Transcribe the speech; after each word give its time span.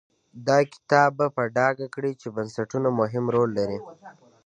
دا 0.47 0.57
کتاب 0.73 1.09
به 1.17 1.27
په 1.35 1.43
ډاګه 1.55 1.87
کړي 1.95 2.11
چې 2.21 2.27
بنسټونه 2.35 2.89
مهم 2.99 3.25
رول 3.35 3.49
لري. 3.59 3.79